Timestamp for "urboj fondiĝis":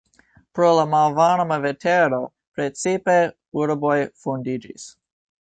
3.67-4.91